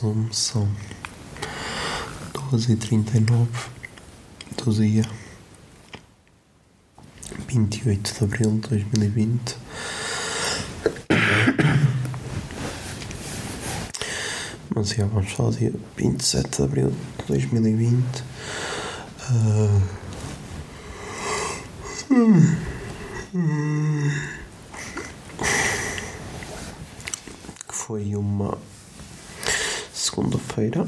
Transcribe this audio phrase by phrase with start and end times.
[0.00, 0.68] Zoom, são
[2.52, 3.48] 12h39
[4.56, 5.04] do dia
[7.48, 9.56] 28 de abril de 2020.
[14.72, 18.24] Mas já vamos do dia 27 de abril de 2020.
[19.20, 19.80] Ah,
[27.66, 28.56] que foi uma
[30.18, 30.86] segunda-feira.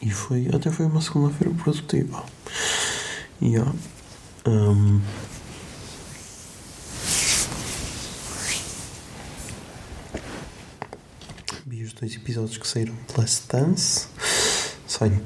[0.00, 2.24] E foi, até foi uma segunda-feira produtiva.
[3.42, 4.50] Há.
[4.50, 5.00] hum,
[11.66, 14.08] vi os dois episódios que saíram de Last Dance.
[14.86, 15.20] Saem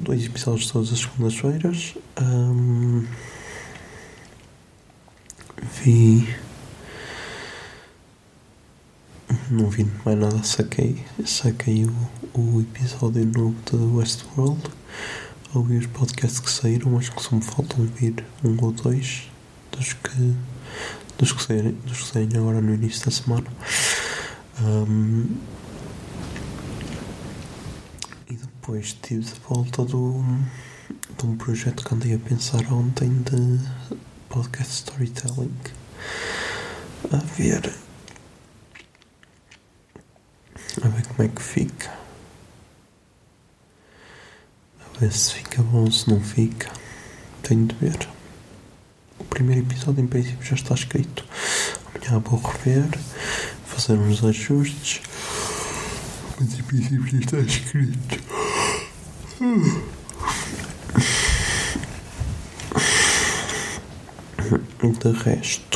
[0.00, 1.94] dois episódios todas as segundas-feiras.
[2.20, 3.06] Hum,
[5.82, 6.47] vi.
[9.50, 14.60] Não vi mais nada, saquei, saquei o, o episódio novo de Westworld.
[15.54, 19.30] Ouvi os podcasts que saíram, acho que só me faltam vir um ou dois
[19.72, 20.36] dos que,
[21.16, 23.46] dos que, saírem, dos que saírem agora no início da semana.
[24.60, 25.24] Ahm,
[28.28, 30.22] e depois estive de volta do,
[31.16, 33.58] de um projeto que andei a pensar ontem de
[34.28, 35.54] podcast storytelling.
[37.10, 37.87] A ver
[40.82, 41.90] a ver como é que fica.
[44.80, 46.70] A ver se fica bom, se não fica.
[47.42, 48.08] Tenho de ver.
[49.18, 51.24] O primeiro episódio, em princípio, já está escrito.
[51.94, 52.88] Amanhã vou rever,
[53.66, 55.00] fazer uns ajustes.
[56.40, 58.28] Mas, em princípio, já está escrito.
[64.98, 65.67] De resto.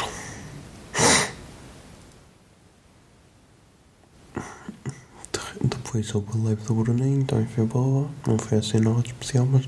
[5.92, 8.08] Depois houve a live do Bruninho, também foi boa.
[8.26, 9.66] Não foi assim nada especial, mas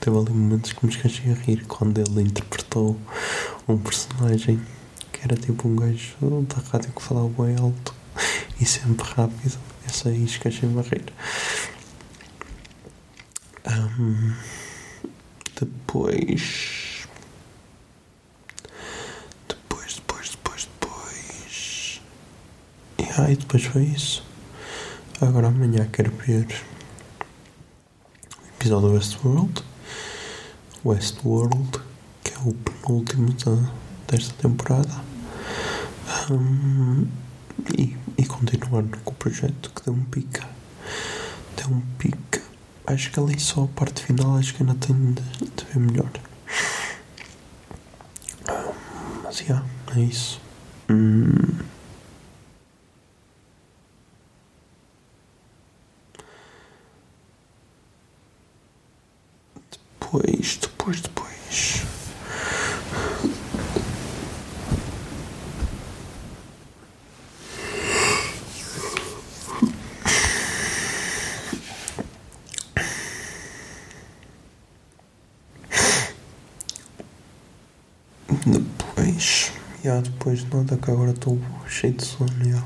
[0.00, 3.00] teve ali momentos que me esqueci a rir quando ele interpretou
[3.66, 4.60] um personagem
[5.10, 7.94] que era tipo um gajo da rádio que falava bem alto
[8.60, 9.58] e sempre rápido.
[9.88, 11.10] Esse aí esqueci-me a rir.
[13.64, 14.34] Ahm,
[15.58, 17.08] depois.
[19.48, 22.02] Depois, depois, depois, depois.
[22.98, 24.31] E aí, depois foi isso.
[25.22, 26.48] Agora amanhã quero ver
[28.42, 29.62] o episódio do Westworld.
[30.84, 31.80] Westworld,
[32.24, 33.70] que é o penúltimo da,
[34.08, 34.90] desta temporada.
[36.28, 37.04] Ahm,
[37.78, 40.44] e, e continuar com o projeto que deu um pica.
[41.56, 42.42] Deu um pica.
[42.84, 46.10] Acho que ali só a parte final acho que ainda tem de, de ver melhor.
[48.48, 48.72] Ah,
[49.22, 49.62] mas já,
[49.96, 50.40] é isso.
[50.90, 51.62] Hum.
[60.12, 61.82] Depois, depois, depois.
[78.44, 79.52] Depois,
[79.82, 81.38] já depois nada que agora estou
[81.68, 82.62] cheio de sono, já.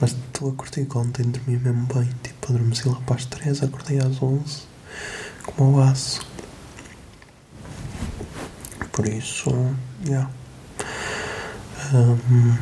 [0.00, 3.62] Mas estou a curtir que ontem dormi mesmo bem, tipo adormeci lá para as 3,
[3.62, 4.62] acordei às 11
[5.46, 6.20] como o aço.
[8.92, 9.50] Por isso,
[10.04, 10.30] já.
[11.92, 12.56] Ahm,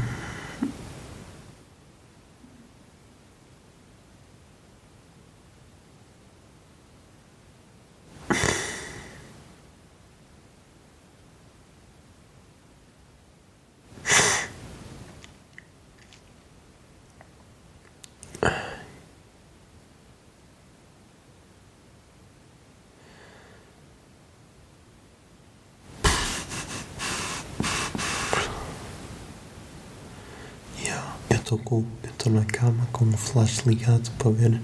[31.52, 34.60] estou com, eu estou na cama com o flash ligado para ver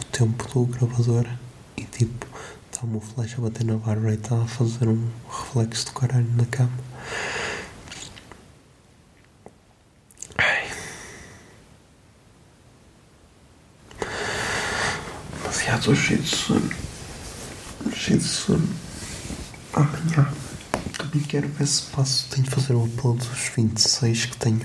[0.00, 1.26] o tempo do gravador
[1.76, 2.26] e tipo,
[2.72, 6.26] está-me o flash a bater na barba e está a fazer um reflexo do caralho
[6.36, 6.72] na cama.
[10.38, 10.68] Ai.
[15.44, 16.70] Mas já estou cheio de sono.
[17.94, 18.68] Cheio de sono.
[19.72, 20.32] Amanhã
[20.96, 22.26] também quero ver se passo.
[22.30, 24.60] Tenho de fazer o upload dos 26 que tenho,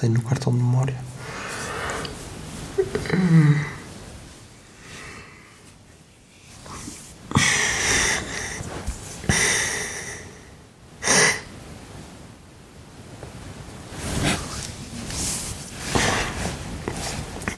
[0.00, 0.96] tenho no cartão de memória.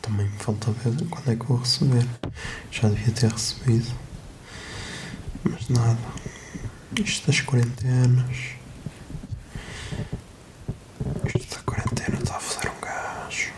[0.01, 2.07] Também me falta ver quando é que vou receber.
[2.71, 3.91] Já devia ter recebido.
[5.45, 5.99] Mas nada.
[7.05, 8.37] Isto das quarentenas.
[11.35, 13.53] Isto da quarentena está a fazer um gajo.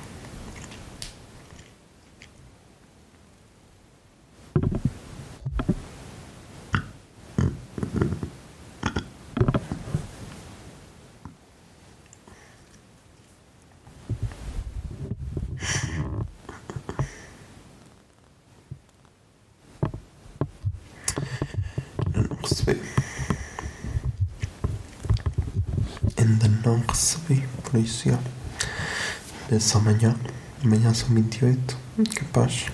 [22.14, 22.80] Ainda não recebi.
[26.18, 28.18] Ainda não recebi, por isso já.
[29.50, 30.14] É só amanhã.
[30.64, 31.76] Amanhã são 28.
[32.14, 32.66] Capaz.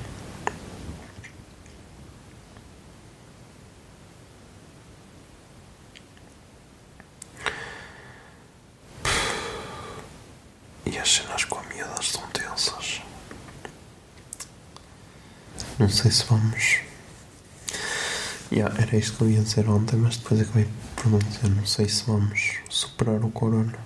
[10.87, 13.03] E as cenas com a miúda estão tensas.
[15.79, 16.79] Não sei se vamos.
[18.51, 20.69] Yeah, era isto que eu ia dizer ontem, mas depois acabei
[21.07, 21.49] não dizer.
[21.49, 23.79] Não sei se vamos superar o corona.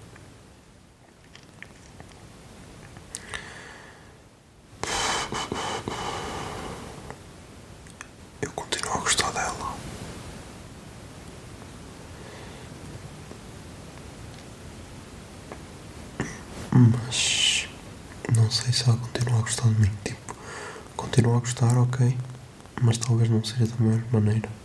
[8.41, 9.76] Eu continuo a gostar dela.
[16.70, 17.69] Mas
[18.37, 19.91] não sei se ela continua a gostar de mim.
[20.05, 20.35] Tipo,
[20.97, 22.17] continua a gostar, ok.
[22.81, 24.62] Mas talvez não seja da melhor maneira.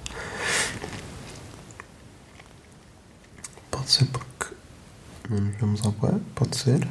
[3.88, 4.54] Pode ser porque
[5.30, 6.86] não nos vemos à boa, pode ser.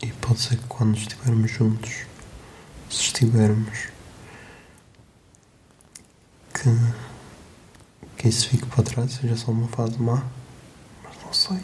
[0.00, 1.90] E pode ser que quando estivermos juntos,
[2.88, 3.88] se estivermos,
[6.54, 6.70] que,
[8.16, 10.24] que isso fique para trás, seja só uma fase má.
[11.02, 11.60] Mas não sei.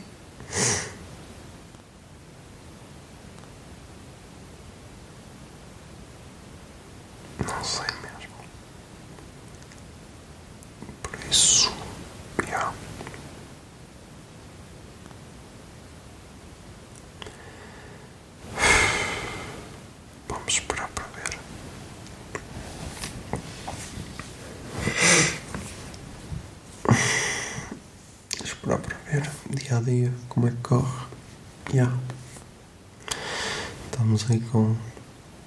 [7.46, 8.34] Não sei mesmo.
[11.02, 11.72] Por isso,
[12.44, 12.72] yeah.
[20.28, 21.38] Vamos esperar para ver.
[28.44, 29.30] Esperar para ver
[29.70, 31.06] dia a dia como é que corre.
[31.72, 31.96] Yeah.
[33.84, 34.74] Estamos aí com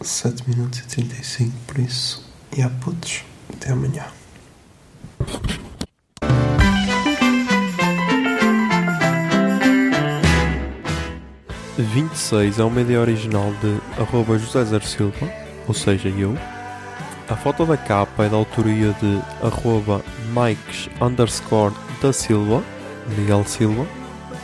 [0.01, 2.25] 7 minutos e 35, por isso.
[2.53, 4.05] E yeah, putos, até amanhã.
[11.77, 15.29] e 26 é uma ideia original de arroba José Zer Silva,
[15.67, 16.37] ou seja, eu.
[17.27, 22.63] A foto da capa é da autoria de arroba Mikes underscore da Silva,
[23.17, 24.02] Miguel Silva.